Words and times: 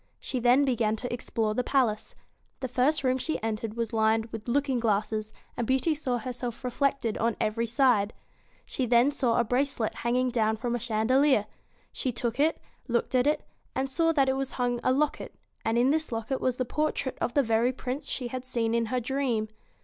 She 0.19 0.39
then 0.39 0.65
began 0.65 0.95
to 0.95 1.13
explore 1.13 1.53
the 1.53 1.63
palace. 1.63 2.15
The 2.61 2.67
first 2.67 3.03
room 3.03 3.19
she 3.19 3.39
entered 3.43 3.75
was 3.75 3.93
lined 3.93 4.25
with 4.31 4.47
looking 4.47 4.79
glasses, 4.79 5.31
and 5.55 5.67
Beauty 5.67 5.93
saw 5.93 6.17
herself 6.17 6.63
reflected 6.63 7.19
on 7.19 7.37
every 7.39 7.67
side. 7.67 8.11
Then 8.79 9.11
she 9.11 9.15
saw 9.15 9.37
a 9.39 9.43
bracelet 9.43 9.93
hanging 9.97 10.29
down 10.29 10.57
from 10.57 10.73
a 10.73 10.79
chandelier. 10.79 11.45
She 11.91 12.11
took 12.11 12.39
it, 12.39 12.59
looked 12.87 13.13
at 13.13 13.27
it, 13.27 13.43
and 13.75 13.87
saw 13.91 14.11
that 14.13 14.27
from 14.27 14.41
it 14.41 14.51
hung 14.53 14.79
a 14.83 14.91
locket, 14.91 15.35
and 15.63 15.77
in 15.77 15.91
this 15.91 16.11
locket 16.11 16.41
was 16.41 16.57
the 16.57 16.65
portrait 16.65 17.15
of 17.21 17.35
the 17.35 17.43
very 17.43 17.71
Prince 17.71 18.09
she 18.09 18.29
had 18.29 18.43
seen 18.43 18.73
in 18.73 18.87
her 18.87 18.99
dream. 18.99 19.49